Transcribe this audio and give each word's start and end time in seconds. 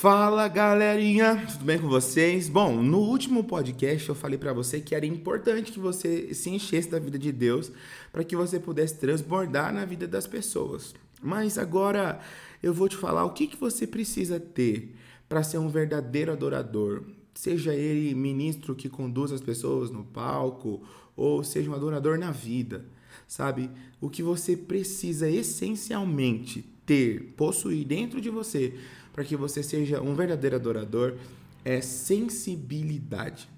Fala 0.00 0.48
galerinha, 0.48 1.44
tudo 1.46 1.66
bem 1.66 1.78
com 1.78 1.86
vocês? 1.86 2.48
Bom, 2.48 2.82
no 2.82 3.00
último 3.00 3.44
podcast 3.44 4.08
eu 4.08 4.14
falei 4.14 4.38
para 4.38 4.50
você 4.50 4.80
que 4.80 4.94
era 4.94 5.04
importante 5.04 5.70
que 5.70 5.78
você 5.78 6.32
se 6.32 6.48
enchesse 6.48 6.88
da 6.88 6.98
vida 6.98 7.18
de 7.18 7.30
Deus 7.30 7.70
para 8.10 8.24
que 8.24 8.34
você 8.34 8.58
pudesse 8.58 8.96
transbordar 8.96 9.74
na 9.74 9.84
vida 9.84 10.08
das 10.08 10.26
pessoas. 10.26 10.94
Mas 11.22 11.58
agora 11.58 12.18
eu 12.62 12.72
vou 12.72 12.88
te 12.88 12.96
falar 12.96 13.26
o 13.26 13.34
que, 13.34 13.46
que 13.46 13.58
você 13.58 13.86
precisa 13.86 14.40
ter 14.40 14.96
para 15.28 15.42
ser 15.42 15.58
um 15.58 15.68
verdadeiro 15.68 16.32
adorador. 16.32 17.02
Seja 17.34 17.74
ele 17.74 18.14
ministro 18.14 18.74
que 18.74 18.88
conduz 18.88 19.30
as 19.32 19.42
pessoas 19.42 19.90
no 19.90 20.02
palco 20.02 20.82
ou 21.14 21.44
seja 21.44 21.70
um 21.70 21.74
adorador 21.74 22.18
na 22.18 22.30
vida, 22.30 22.86
sabe? 23.28 23.70
O 24.00 24.08
que 24.08 24.22
você 24.22 24.56
precisa 24.56 25.28
essencialmente 25.28 26.62
ter, 26.86 27.34
possuir 27.36 27.86
dentro 27.86 28.18
de 28.18 28.30
você 28.30 28.74
para 29.20 29.26
que 29.26 29.36
você 29.36 29.62
seja 29.62 30.00
um 30.00 30.14
verdadeiro 30.14 30.56
adorador 30.56 31.14
é 31.62 31.82
sensibilidade. 31.82 33.50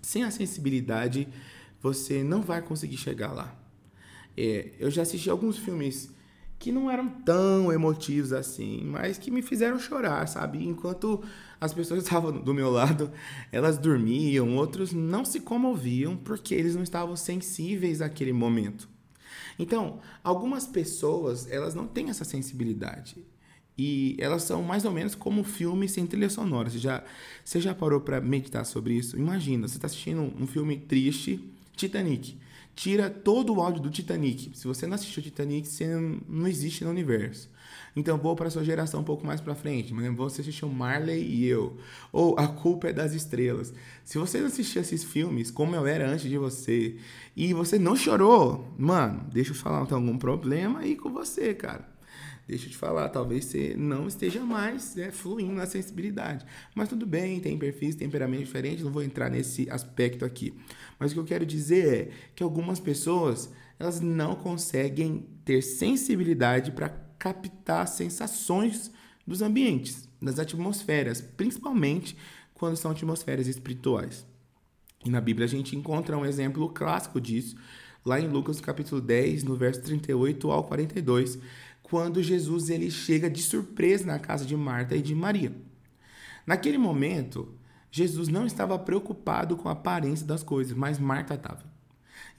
Sem 0.00 0.24
a 0.24 0.30
sensibilidade, 0.30 1.28
você 1.82 2.24
não 2.24 2.40
vai 2.40 2.62
conseguir 2.62 2.96
chegar 2.96 3.30
lá. 3.30 3.54
É, 4.34 4.70
eu 4.78 4.90
já 4.90 5.02
assisti 5.02 5.28
alguns 5.28 5.58
filmes 5.58 6.10
que 6.58 6.72
não 6.72 6.90
eram 6.90 7.10
tão 7.10 7.70
emotivos 7.70 8.32
assim, 8.32 8.82
mas 8.86 9.18
que 9.18 9.30
me 9.30 9.42
fizeram 9.42 9.78
chorar, 9.78 10.26
sabe? 10.26 10.66
Enquanto 10.66 11.22
as 11.60 11.74
pessoas 11.74 12.00
estavam 12.02 12.32
do 12.32 12.54
meu 12.54 12.70
lado, 12.70 13.12
elas 13.52 13.76
dormiam, 13.76 14.56
outros 14.56 14.94
não 14.94 15.26
se 15.26 15.40
comoviam 15.40 16.16
porque 16.16 16.54
eles 16.54 16.74
não 16.74 16.82
estavam 16.82 17.14
sensíveis 17.16 18.00
àquele 18.00 18.32
momento. 18.32 18.88
Então, 19.58 20.00
algumas 20.24 20.66
pessoas, 20.66 21.46
elas 21.50 21.74
não 21.74 21.86
têm 21.86 22.08
essa 22.08 22.24
sensibilidade. 22.24 23.22
E 23.76 24.16
elas 24.18 24.42
são 24.42 24.62
mais 24.62 24.84
ou 24.84 24.92
menos 24.92 25.14
como 25.14 25.42
filme 25.42 25.88
sem 25.88 26.06
trilha 26.06 26.28
sonora. 26.28 26.68
Você 26.68 26.78
já, 26.78 27.02
você 27.44 27.60
já 27.60 27.74
parou 27.74 28.00
para 28.00 28.20
meditar 28.20 28.64
sobre 28.66 28.94
isso? 28.94 29.16
Imagina, 29.16 29.66
você 29.66 29.76
está 29.76 29.86
assistindo 29.86 30.20
um 30.38 30.46
filme 30.46 30.76
triste, 30.76 31.42
Titanic. 31.74 32.36
Tira 32.74 33.10
todo 33.10 33.54
o 33.54 33.60
áudio 33.60 33.82
do 33.82 33.90
Titanic. 33.90 34.52
Se 34.54 34.66
você 34.66 34.86
não 34.86 34.94
assistiu 34.94 35.22
Titanic, 35.22 35.66
você 35.66 35.86
não 36.28 36.46
existe 36.46 36.84
no 36.84 36.90
universo. 36.90 37.50
Então 37.94 38.16
vou 38.16 38.36
para 38.36 38.50
sua 38.50 38.64
geração 38.64 39.00
um 39.00 39.04
pouco 39.04 39.26
mais 39.26 39.40
para 39.40 39.54
frente. 39.54 39.92
Mas 39.92 40.14
você 40.14 40.40
assistiu 40.40 40.68
Marley 40.68 41.22
e 41.22 41.46
eu, 41.46 41.76
ou 42.12 42.38
A 42.38 42.46
Culpa 42.46 42.88
é 42.88 42.92
das 42.92 43.12
Estrelas. 43.12 43.72
Se 44.04 44.18
você 44.18 44.38
não 44.38 44.46
assistiu 44.46 44.80
esses 44.80 45.02
filmes, 45.02 45.50
como 45.50 45.74
eu 45.74 45.86
era 45.86 46.08
antes 46.08 46.28
de 46.28 46.38
você, 46.38 46.96
e 47.36 47.52
você 47.52 47.78
não 47.78 47.96
chorou, 47.96 48.72
mano, 48.78 49.26
deixa 49.32 49.50
eu 49.50 49.54
falar, 49.54 49.86
tem 49.86 49.96
algum 49.96 50.16
problema 50.16 50.80
aí 50.80 50.96
com 50.96 51.10
você, 51.10 51.54
cara 51.54 51.99
deixa 52.50 52.66
eu 52.66 52.70
te 52.70 52.76
falar, 52.76 53.08
talvez 53.08 53.44
você 53.44 53.74
não 53.78 54.08
esteja 54.08 54.40
mais 54.44 54.96
né, 54.96 55.10
fluindo 55.10 55.52
na 55.52 55.66
sensibilidade. 55.66 56.44
Mas 56.74 56.88
tudo 56.88 57.06
bem, 57.06 57.40
tem 57.40 57.56
perfis, 57.56 57.94
temperamento 57.94 58.44
diferente, 58.44 58.82
não 58.82 58.90
vou 58.90 59.02
entrar 59.02 59.30
nesse 59.30 59.70
aspecto 59.70 60.24
aqui. 60.24 60.52
Mas 60.98 61.12
o 61.12 61.14
que 61.14 61.20
eu 61.20 61.24
quero 61.24 61.46
dizer 61.46 61.86
é 61.86 62.10
que 62.34 62.42
algumas 62.42 62.80
pessoas, 62.80 63.50
elas 63.78 64.00
não 64.00 64.34
conseguem 64.34 65.26
ter 65.44 65.62
sensibilidade 65.62 66.72
para 66.72 66.88
captar 67.18 67.86
sensações 67.86 68.90
dos 69.26 69.42
ambientes, 69.42 70.08
das 70.20 70.38
atmosferas, 70.38 71.20
principalmente 71.20 72.16
quando 72.54 72.76
são 72.76 72.90
atmosferas 72.90 73.46
espirituais. 73.46 74.26
E 75.04 75.08
na 75.08 75.20
Bíblia 75.20 75.46
a 75.46 75.48
gente 75.48 75.76
encontra 75.76 76.18
um 76.18 76.26
exemplo 76.26 76.68
clássico 76.70 77.20
disso, 77.20 77.56
lá 78.04 78.20
em 78.20 78.28
Lucas 78.28 78.60
capítulo 78.60 79.00
10, 79.00 79.44
no 79.44 79.56
verso 79.56 79.82
38 79.82 80.50
ao 80.50 80.64
42, 80.64 81.38
quando 81.90 82.22
Jesus 82.22 82.70
ele 82.70 82.88
chega 82.88 83.28
de 83.28 83.42
surpresa 83.42 84.06
na 84.06 84.20
casa 84.20 84.46
de 84.46 84.56
Marta 84.56 84.94
e 84.94 85.02
de 85.02 85.12
Maria. 85.12 85.52
Naquele 86.46 86.78
momento, 86.78 87.52
Jesus 87.90 88.28
não 88.28 88.46
estava 88.46 88.78
preocupado 88.78 89.56
com 89.56 89.68
a 89.68 89.72
aparência 89.72 90.24
das 90.24 90.44
coisas, 90.44 90.76
mas 90.76 91.00
Marta 91.00 91.34
estava. 91.34 91.64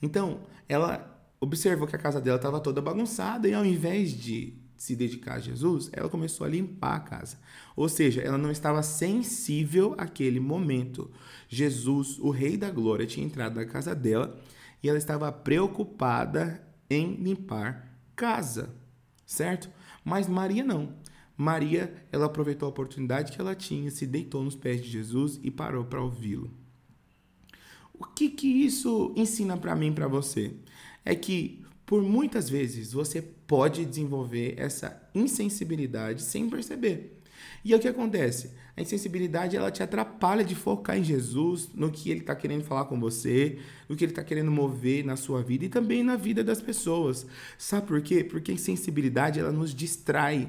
Então, 0.00 0.40
ela 0.66 1.22
observou 1.38 1.86
que 1.86 1.94
a 1.94 1.98
casa 1.98 2.18
dela 2.18 2.36
estava 2.36 2.60
toda 2.60 2.80
bagunçada 2.80 3.46
e 3.46 3.52
ao 3.52 3.64
invés 3.64 4.12
de 4.12 4.54
se 4.74 4.96
dedicar 4.96 5.34
a 5.34 5.40
Jesus, 5.40 5.90
ela 5.92 6.08
começou 6.08 6.46
a 6.46 6.50
limpar 6.50 6.96
a 6.96 7.00
casa. 7.00 7.38
Ou 7.76 7.90
seja, 7.90 8.22
ela 8.22 8.38
não 8.38 8.50
estava 8.50 8.82
sensível 8.82 9.94
àquele 9.98 10.40
momento. 10.40 11.10
Jesus, 11.46 12.18
o 12.18 12.30
Rei 12.30 12.56
da 12.56 12.70
Glória, 12.70 13.06
tinha 13.06 13.26
entrado 13.26 13.56
na 13.56 13.66
casa 13.66 13.94
dela 13.94 14.34
e 14.82 14.88
ela 14.88 14.98
estava 14.98 15.30
preocupada 15.30 16.66
em 16.88 17.16
limpar 17.16 17.98
casa 18.16 18.81
certo? 19.26 19.70
Mas 20.04 20.28
Maria 20.28 20.64
não. 20.64 20.94
Maria, 21.36 21.92
ela 22.12 22.26
aproveitou 22.26 22.66
a 22.66 22.70
oportunidade 22.70 23.32
que 23.32 23.40
ela 23.40 23.54
tinha, 23.54 23.90
se 23.90 24.06
deitou 24.06 24.44
nos 24.44 24.54
pés 24.54 24.82
de 24.82 24.90
Jesus 24.90 25.40
e 25.42 25.50
parou 25.50 25.84
para 25.84 26.02
ouvi-lo. 26.02 26.50
O 27.92 28.04
que 28.04 28.28
que 28.28 28.48
isso 28.48 29.12
ensina 29.16 29.56
para 29.56 29.76
mim, 29.76 29.92
para 29.92 30.08
você? 30.08 30.54
É 31.04 31.14
que 31.14 31.64
por 31.86 32.02
muitas 32.02 32.48
vezes 32.48 32.92
você 32.92 33.20
pode 33.20 33.84
desenvolver 33.84 34.54
essa 34.56 35.08
insensibilidade 35.14 36.22
sem 36.22 36.48
perceber. 36.48 37.21
E 37.64 37.74
o 37.74 37.78
que 37.78 37.88
acontece? 37.88 38.52
A 38.76 38.80
insensibilidade 38.80 39.56
ela 39.56 39.70
te 39.70 39.82
atrapalha 39.82 40.42
de 40.42 40.54
focar 40.54 40.98
em 40.98 41.04
Jesus, 41.04 41.68
no 41.74 41.90
que 41.90 42.10
ele 42.10 42.20
está 42.20 42.34
querendo 42.34 42.64
falar 42.64 42.86
com 42.86 42.98
você, 42.98 43.58
no 43.88 43.94
que 43.94 44.04
ele 44.04 44.12
está 44.12 44.24
querendo 44.24 44.50
mover 44.50 45.04
na 45.04 45.16
sua 45.16 45.42
vida 45.42 45.64
e 45.64 45.68
também 45.68 46.02
na 46.02 46.16
vida 46.16 46.42
das 46.42 46.60
pessoas. 46.60 47.26
Sabe 47.58 47.86
por 47.86 48.00
quê? 48.00 48.24
Porque 48.24 48.50
a 48.50 48.54
insensibilidade 48.54 49.38
ela 49.38 49.52
nos 49.52 49.74
distrai, 49.74 50.48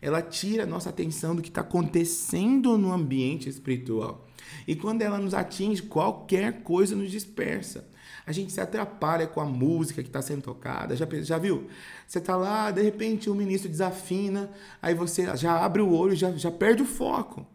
ela 0.00 0.22
tira 0.22 0.62
a 0.62 0.66
nossa 0.66 0.88
atenção 0.88 1.36
do 1.36 1.42
que 1.42 1.48
está 1.48 1.60
acontecendo 1.60 2.78
no 2.78 2.92
ambiente 2.92 3.48
espiritual. 3.48 4.26
E 4.66 4.74
quando 4.74 5.02
ela 5.02 5.18
nos 5.18 5.34
atinge, 5.34 5.82
qualquer 5.82 6.62
coisa 6.62 6.96
nos 6.96 7.10
dispersa 7.10 7.86
a 8.28 8.32
gente 8.32 8.52
se 8.52 8.60
atrapalha 8.60 9.26
com 9.26 9.40
a 9.40 9.44
música 9.46 10.02
que 10.02 10.08
está 10.10 10.20
sendo 10.20 10.42
tocada. 10.42 10.94
Já, 10.94 11.08
já 11.22 11.38
viu? 11.38 11.66
Você 12.06 12.18
está 12.18 12.36
lá, 12.36 12.70
de 12.70 12.82
repente 12.82 13.30
o 13.30 13.34
ministro 13.34 13.70
desafina, 13.70 14.50
aí 14.82 14.94
você 14.94 15.34
já 15.34 15.64
abre 15.64 15.80
o 15.80 15.90
olho, 15.90 16.14
já, 16.14 16.30
já 16.32 16.50
perde 16.50 16.82
o 16.82 16.86
foco. 16.86 17.46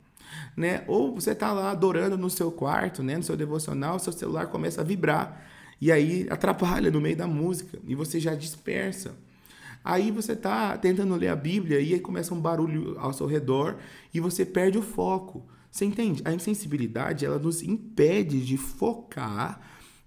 Né? 0.57 0.83
Ou 0.87 1.13
você 1.13 1.29
está 1.29 1.53
lá 1.53 1.69
adorando 1.69 2.17
no 2.17 2.27
seu 2.27 2.51
quarto, 2.51 3.03
né? 3.03 3.15
no 3.15 3.21
seu 3.21 3.37
devocional, 3.37 3.99
seu 3.99 4.11
celular 4.11 4.47
começa 4.47 4.81
a 4.81 4.83
vibrar. 4.83 5.45
E 5.79 5.91
aí 5.91 6.25
atrapalha 6.27 6.89
no 6.89 6.99
meio 6.99 7.15
da 7.15 7.27
música 7.27 7.77
e 7.87 7.93
você 7.93 8.19
já 8.19 8.33
dispersa. 8.33 9.15
Aí 9.85 10.09
você 10.09 10.31
está 10.31 10.75
tentando 10.75 11.15
ler 11.15 11.27
a 11.27 11.35
Bíblia 11.35 11.79
e 11.79 11.93
aí 11.93 11.99
começa 11.99 12.33
um 12.33 12.41
barulho 12.41 12.97
ao 12.97 13.13
seu 13.13 13.27
redor 13.27 13.77
e 14.11 14.19
você 14.19 14.43
perde 14.43 14.79
o 14.79 14.81
foco. 14.81 15.45
Você 15.69 15.85
entende? 15.85 16.23
A 16.25 16.33
insensibilidade 16.33 17.25
ela 17.27 17.37
nos 17.37 17.61
impede 17.61 18.43
de 18.43 18.57
focar 18.57 19.61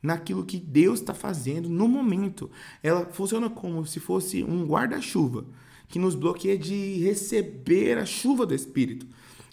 naquilo 0.07 0.45
que 0.45 0.59
Deus 0.59 1.01
está 1.01 1.13
fazendo 1.13 1.69
no 1.69 1.89
momento. 1.89 2.49
Ela 2.81 3.07
funciona 3.07 3.51
como 3.51 3.85
se 3.85 3.99
fosse 3.99 4.45
um 4.45 4.65
guarda-chuva 4.65 5.45
que 5.89 5.99
nos 5.99 6.15
bloqueia 6.15 6.57
de 6.57 6.99
receber 7.03 7.99
a 7.99 8.07
chuva 8.07 8.47
do 8.47 8.55
Espírito. 8.55 9.07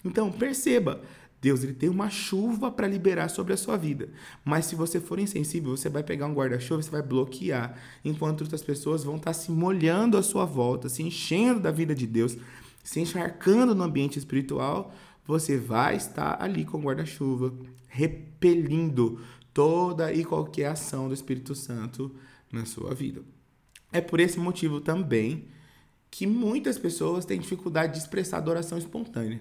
Então, 0.04 0.30
perceba, 0.30 1.00
Deus 1.40 1.62
ele 1.62 1.74
tem 1.74 1.88
uma 1.88 2.08
chuva 2.08 2.70
para 2.70 2.86
liberar 2.86 3.28
sobre 3.28 3.52
a 3.52 3.56
sua 3.56 3.76
vida. 3.76 4.08
Mas 4.44 4.66
se 4.66 4.76
você 4.76 5.00
for 5.00 5.18
insensível, 5.18 5.76
você 5.76 5.88
vai 5.88 6.04
pegar 6.04 6.26
um 6.26 6.34
guarda-chuva, 6.34 6.82
você 6.82 6.90
vai 6.90 7.02
bloquear, 7.02 7.76
enquanto 8.04 8.42
outras 8.42 8.62
pessoas 8.62 9.02
vão 9.02 9.16
estar 9.16 9.30
tá 9.30 9.34
se 9.34 9.50
molhando 9.50 10.16
à 10.16 10.22
sua 10.22 10.44
volta, 10.44 10.88
se 10.88 11.02
enchendo 11.02 11.60
da 11.60 11.70
vida 11.70 11.94
de 11.94 12.06
Deus, 12.06 12.36
se 12.82 13.00
encharcando 13.00 13.74
no 13.74 13.82
ambiente 13.82 14.18
espiritual, 14.18 14.94
você 15.26 15.56
vai 15.56 15.96
estar 15.96 16.40
ali 16.40 16.64
com 16.64 16.78
o 16.78 16.82
guarda-chuva, 16.82 17.52
repelindo 17.88 19.20
toda 19.54 20.12
e 20.12 20.24
qualquer 20.24 20.66
ação 20.66 21.08
do 21.08 21.14
Espírito 21.14 21.54
Santo 21.54 22.14
na 22.52 22.66
sua 22.66 22.92
vida. 22.92 23.22
É 23.92 24.00
por 24.00 24.18
esse 24.18 24.38
motivo 24.38 24.80
também 24.80 25.46
que 26.10 26.26
muitas 26.26 26.78
pessoas 26.78 27.24
têm 27.24 27.40
dificuldade 27.40 27.94
de 27.94 27.98
expressar 27.98 28.36
adoração 28.36 28.78
espontânea. 28.78 29.40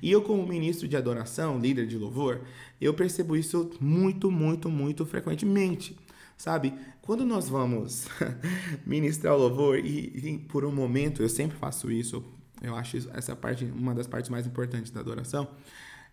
E 0.00 0.10
eu, 0.10 0.22
como 0.22 0.46
ministro 0.46 0.86
de 0.86 0.96
adoração, 0.96 1.58
líder 1.58 1.86
de 1.86 1.98
louvor, 1.98 2.42
eu 2.80 2.94
percebo 2.94 3.36
isso 3.36 3.70
muito, 3.80 4.30
muito, 4.30 4.68
muito 4.68 5.04
frequentemente. 5.04 5.96
Sabe, 6.36 6.74
quando 7.00 7.24
nós 7.24 7.48
vamos 7.48 8.06
ministrar 8.86 9.34
o 9.34 9.38
louvor, 9.38 9.78
e, 9.78 10.12
e, 10.14 10.38
por 10.38 10.64
um 10.64 10.72
momento 10.72 11.22
eu 11.22 11.28
sempre 11.28 11.56
faço 11.56 11.90
isso, 11.90 12.24
eu 12.60 12.76
acho 12.76 12.98
essa 13.14 13.34
parte 13.34 13.64
uma 13.64 13.94
das 13.94 14.06
partes 14.06 14.30
mais 14.30 14.46
importantes 14.46 14.92
da 14.92 15.00
adoração. 15.00 15.48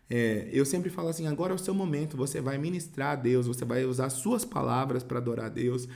É, 0.10 0.50
eu 0.52 0.66
sempre 0.66 0.90
falo 0.90 1.10
assim: 1.10 1.28
agora 1.28 1.54
é 1.54 1.56
o 1.56 1.60
seu 1.60 1.74
momento, 1.74 2.18
você 2.18 2.42
vai 2.42 2.58
ministrar 2.58 3.12
a 3.12 3.16
Deus, 3.16 3.48
você 3.48 3.64
vai 3.64 3.86
usar 3.86 4.10
suas 4.10 4.44
palavras 4.44 5.04
para 5.04 5.20
adorar 5.20 5.46
a 5.46 5.50
Deus, 5.50 5.88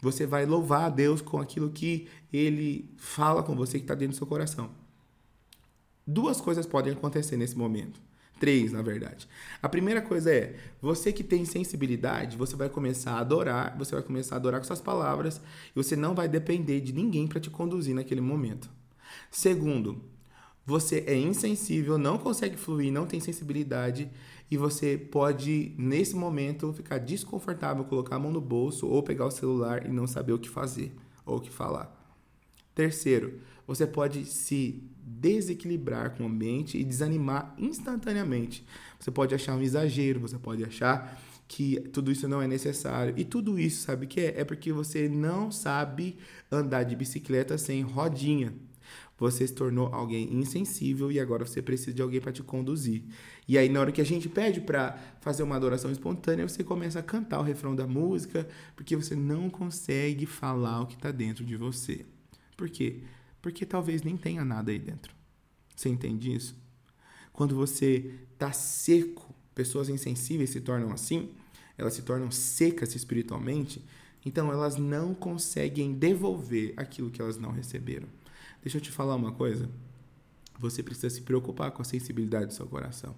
você 0.00 0.26
vai 0.26 0.44
louvar 0.44 0.84
a 0.84 0.90
Deus 0.90 1.22
com 1.22 1.38
aquilo 1.38 1.70
que 1.70 2.08
Ele 2.32 2.90
fala 2.96 3.42
com 3.42 3.56
você 3.56 3.78
que 3.78 3.84
está 3.84 3.94
dentro 3.94 4.14
do 4.14 4.18
seu 4.18 4.26
coração. 4.26 4.70
Duas 6.06 6.40
coisas 6.40 6.66
podem 6.66 6.92
acontecer 6.92 7.36
nesse 7.36 7.56
momento. 7.56 8.00
Três, 8.42 8.72
na 8.72 8.82
verdade. 8.82 9.28
A 9.62 9.68
primeira 9.68 10.02
coisa 10.02 10.34
é, 10.34 10.56
você 10.80 11.12
que 11.12 11.22
tem 11.22 11.44
sensibilidade, 11.44 12.36
você 12.36 12.56
vai 12.56 12.68
começar 12.68 13.12
a 13.12 13.20
adorar, 13.20 13.78
você 13.78 13.94
vai 13.94 14.02
começar 14.02 14.34
a 14.34 14.38
adorar 14.38 14.60
com 14.60 14.66
suas 14.66 14.80
palavras, 14.80 15.40
e 15.70 15.80
você 15.80 15.94
não 15.94 16.12
vai 16.12 16.28
depender 16.28 16.80
de 16.80 16.92
ninguém 16.92 17.28
para 17.28 17.38
te 17.38 17.48
conduzir 17.48 17.94
naquele 17.94 18.20
momento. 18.20 18.68
Segundo, 19.30 20.02
você 20.64 21.04
é 21.06 21.16
insensível, 21.16 21.98
não 21.98 22.16
consegue 22.18 22.56
fluir, 22.56 22.92
não 22.92 23.06
tem 23.06 23.20
sensibilidade 23.20 24.10
e 24.50 24.56
você 24.56 24.98
pode, 24.98 25.74
nesse 25.78 26.14
momento, 26.14 26.72
ficar 26.72 26.98
desconfortável, 26.98 27.84
colocar 27.84 28.16
a 28.16 28.18
mão 28.18 28.30
no 28.30 28.40
bolso 28.40 28.86
ou 28.86 29.02
pegar 29.02 29.26
o 29.26 29.30
celular 29.30 29.86
e 29.86 29.88
não 29.90 30.06
saber 30.06 30.32
o 30.32 30.38
que 30.38 30.48
fazer 30.48 30.94
ou 31.24 31.38
o 31.38 31.40
que 31.40 31.50
falar. 31.50 31.90
Terceiro, 32.74 33.40
você 33.66 33.86
pode 33.86 34.24
se 34.24 34.82
desequilibrar 35.02 36.16
com 36.16 36.24
o 36.24 36.26
ambiente 36.26 36.78
e 36.78 36.84
desanimar 36.84 37.54
instantaneamente. 37.58 38.64
Você 39.00 39.10
pode 39.10 39.34
achar 39.34 39.56
um 39.56 39.62
exagero, 39.62 40.20
você 40.20 40.38
pode 40.38 40.62
achar 40.64 41.20
que 41.48 41.80
tudo 41.92 42.10
isso 42.10 42.28
não 42.28 42.40
é 42.40 42.46
necessário. 42.46 43.14
E 43.16 43.24
tudo 43.24 43.58
isso, 43.58 43.82
sabe 43.82 44.06
o 44.06 44.08
que 44.08 44.20
é? 44.20 44.40
É 44.40 44.44
porque 44.44 44.72
você 44.72 45.08
não 45.08 45.50
sabe 45.50 46.16
andar 46.50 46.84
de 46.84 46.94
bicicleta 46.94 47.58
sem 47.58 47.82
rodinha. 47.82 48.54
Você 49.22 49.46
se 49.46 49.54
tornou 49.54 49.86
alguém 49.94 50.34
insensível 50.34 51.12
e 51.12 51.20
agora 51.20 51.46
você 51.46 51.62
precisa 51.62 51.92
de 51.92 52.02
alguém 52.02 52.20
para 52.20 52.32
te 52.32 52.42
conduzir. 52.42 53.04
E 53.46 53.56
aí, 53.56 53.68
na 53.68 53.78
hora 53.78 53.92
que 53.92 54.00
a 54.00 54.04
gente 54.04 54.28
pede 54.28 54.60
para 54.60 54.98
fazer 55.20 55.44
uma 55.44 55.54
adoração 55.54 55.92
espontânea, 55.92 56.48
você 56.48 56.64
começa 56.64 56.98
a 56.98 57.04
cantar 57.04 57.38
o 57.38 57.44
refrão 57.44 57.76
da 57.76 57.86
música, 57.86 58.48
porque 58.74 58.96
você 58.96 59.14
não 59.14 59.48
consegue 59.48 60.26
falar 60.26 60.80
o 60.80 60.86
que 60.88 60.96
está 60.96 61.12
dentro 61.12 61.44
de 61.44 61.56
você. 61.56 62.04
Por 62.56 62.68
quê? 62.68 63.04
Porque 63.40 63.64
talvez 63.64 64.02
nem 64.02 64.16
tenha 64.16 64.44
nada 64.44 64.72
aí 64.72 64.78
dentro. 64.80 65.14
Você 65.76 65.88
entende 65.88 66.34
isso? 66.34 66.60
Quando 67.32 67.54
você 67.54 68.12
está 68.32 68.50
seco, 68.50 69.32
pessoas 69.54 69.88
insensíveis 69.88 70.50
se 70.50 70.60
tornam 70.60 70.90
assim, 70.90 71.30
elas 71.78 71.94
se 71.94 72.02
tornam 72.02 72.32
secas 72.32 72.96
espiritualmente, 72.96 73.84
então 74.26 74.50
elas 74.50 74.74
não 74.76 75.14
conseguem 75.14 75.92
devolver 75.92 76.74
aquilo 76.76 77.08
que 77.08 77.22
elas 77.22 77.36
não 77.36 77.52
receberam. 77.52 78.08
Deixa 78.62 78.78
eu 78.78 78.80
te 78.80 78.90
falar 78.90 79.16
uma 79.16 79.32
coisa. 79.32 79.68
Você 80.58 80.82
precisa 80.82 81.10
se 81.10 81.22
preocupar 81.22 81.72
com 81.72 81.82
a 81.82 81.84
sensibilidade 81.84 82.46
do 82.46 82.54
seu 82.54 82.66
coração. 82.66 83.16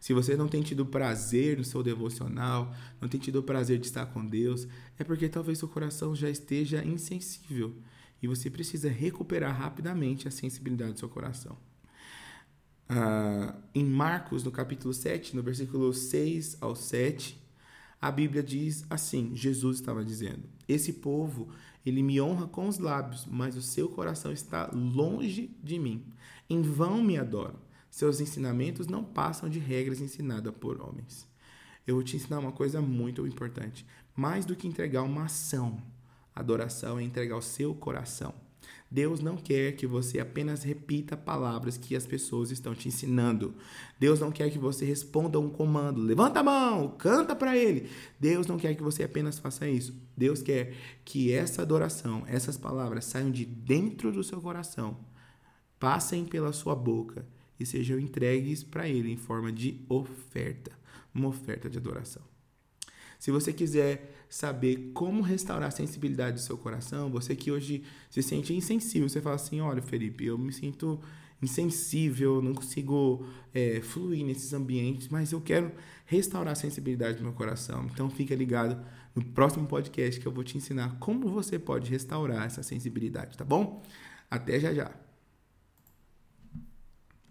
Se 0.00 0.14
você 0.14 0.34
não 0.34 0.48
tem 0.48 0.62
tido 0.62 0.84
prazer 0.86 1.58
no 1.58 1.64
seu 1.64 1.82
devocional, 1.82 2.74
não 3.00 3.08
tem 3.08 3.20
tido 3.20 3.42
prazer 3.42 3.78
de 3.78 3.86
estar 3.86 4.06
com 4.06 4.26
Deus, 4.26 4.66
é 4.98 5.04
porque 5.04 5.28
talvez 5.28 5.58
seu 5.58 5.68
coração 5.68 6.16
já 6.16 6.28
esteja 6.30 6.82
insensível 6.82 7.76
e 8.22 8.26
você 8.26 8.48
precisa 8.50 8.88
recuperar 8.88 9.56
rapidamente 9.56 10.26
a 10.26 10.30
sensibilidade 10.30 10.94
do 10.94 10.98
seu 10.98 11.08
coração. 11.08 11.56
Ah, 12.88 13.54
em 13.74 13.84
Marcos, 13.84 14.42
no 14.42 14.50
capítulo 14.50 14.92
7, 14.92 15.36
no 15.36 15.42
versículo 15.42 15.92
6 15.92 16.56
ao 16.60 16.74
7, 16.74 17.40
a 18.00 18.10
Bíblia 18.10 18.42
diz 18.42 18.84
assim: 18.88 19.36
Jesus 19.36 19.76
estava 19.76 20.04
dizendo: 20.04 20.42
Esse 20.66 20.94
povo, 20.94 21.50
ele 21.84 22.02
me 22.02 22.20
honra 22.20 22.46
com 22.46 22.68
os 22.68 22.78
lábios, 22.78 23.26
mas 23.26 23.56
o 23.56 23.62
seu 23.62 23.88
coração 23.88 24.32
está 24.32 24.70
longe 24.72 25.56
de 25.62 25.78
mim. 25.78 26.04
Em 26.48 26.60
vão 26.60 27.02
me 27.02 27.16
adoram. 27.16 27.58
Seus 27.90 28.20
ensinamentos 28.20 28.86
não 28.86 29.02
passam 29.02 29.48
de 29.48 29.58
regras 29.58 30.00
ensinadas 30.00 30.54
por 30.54 30.80
homens. 30.80 31.26
Eu 31.86 31.96
vou 31.96 32.04
te 32.04 32.16
ensinar 32.16 32.38
uma 32.38 32.52
coisa 32.52 32.80
muito 32.80 33.26
importante. 33.26 33.86
Mais 34.14 34.44
do 34.44 34.54
que 34.54 34.68
entregar 34.68 35.02
uma 35.02 35.24
ação, 35.24 35.82
adoração 36.34 36.98
é 36.98 37.02
entregar 37.02 37.36
o 37.36 37.42
seu 37.42 37.74
coração. 37.74 38.34
Deus 38.90 39.20
não 39.20 39.36
quer 39.36 39.76
que 39.76 39.86
você 39.86 40.18
apenas 40.18 40.64
repita 40.64 41.16
palavras 41.16 41.76
que 41.76 41.94
as 41.94 42.06
pessoas 42.06 42.50
estão 42.50 42.74
te 42.74 42.88
ensinando. 42.88 43.54
Deus 44.00 44.18
não 44.18 44.32
quer 44.32 44.50
que 44.50 44.58
você 44.58 44.84
responda 44.84 45.38
um 45.38 45.48
comando. 45.48 46.00
Levanta 46.00 46.40
a 46.40 46.42
mão, 46.42 46.96
canta 46.98 47.36
para 47.36 47.56
ele. 47.56 47.88
Deus 48.18 48.48
não 48.48 48.58
quer 48.58 48.74
que 48.74 48.82
você 48.82 49.04
apenas 49.04 49.38
faça 49.38 49.68
isso. 49.68 49.94
Deus 50.16 50.42
quer 50.42 50.74
que 51.04 51.32
essa 51.32 51.62
adoração, 51.62 52.24
essas 52.26 52.56
palavras 52.56 53.04
saiam 53.04 53.30
de 53.30 53.44
dentro 53.44 54.10
do 54.10 54.24
seu 54.24 54.40
coração, 54.40 54.96
passem 55.78 56.24
pela 56.24 56.52
sua 56.52 56.74
boca 56.74 57.24
e 57.60 57.64
sejam 57.64 58.00
entregues 58.00 58.64
para 58.64 58.88
ele 58.88 59.12
em 59.12 59.16
forma 59.16 59.52
de 59.52 59.84
oferta, 59.88 60.72
uma 61.14 61.28
oferta 61.28 61.70
de 61.70 61.78
adoração. 61.78 62.22
Se 63.20 63.30
você 63.30 63.52
quiser 63.52 64.24
saber 64.30 64.92
como 64.94 65.20
restaurar 65.20 65.68
a 65.68 65.70
sensibilidade 65.70 66.36
do 66.36 66.40
seu 66.40 66.56
coração, 66.56 67.10
você 67.10 67.36
que 67.36 67.52
hoje 67.52 67.84
se 68.08 68.22
sente 68.22 68.54
insensível, 68.54 69.08
você 69.08 69.20
fala 69.20 69.36
assim: 69.36 69.60
olha, 69.60 69.82
Felipe, 69.82 70.24
eu 70.24 70.38
me 70.38 70.50
sinto 70.52 70.98
insensível, 71.42 72.40
não 72.40 72.54
consigo 72.54 73.26
é, 73.52 73.80
fluir 73.82 74.24
nesses 74.24 74.54
ambientes, 74.54 75.08
mas 75.08 75.32
eu 75.32 75.40
quero 75.40 75.70
restaurar 76.06 76.52
a 76.52 76.56
sensibilidade 76.56 77.18
do 77.18 77.24
meu 77.24 77.34
coração. 77.34 77.86
Então 77.92 78.08
fica 78.08 78.34
ligado 78.34 78.82
no 79.14 79.22
próximo 79.22 79.66
podcast 79.66 80.18
que 80.18 80.26
eu 80.26 80.32
vou 80.32 80.42
te 80.42 80.56
ensinar 80.56 80.96
como 80.98 81.28
você 81.30 81.58
pode 81.58 81.90
restaurar 81.90 82.46
essa 82.46 82.62
sensibilidade, 82.62 83.36
tá 83.36 83.44
bom? 83.44 83.82
Até 84.30 84.58
já 84.58 84.72
já. 84.72 84.90